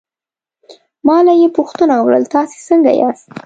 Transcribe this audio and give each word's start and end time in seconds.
له 1.05 1.21
ما 1.25 1.33
یې 1.41 1.47
پوښتنه 1.57 1.93
وکړل: 1.97 2.23
تاسې 2.35 2.57
څنګه 2.67 2.91
یاست؟ 3.01 3.29